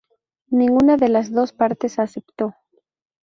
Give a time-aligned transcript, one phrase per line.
[0.49, 2.55] Ninguna de las dos partes aceptó.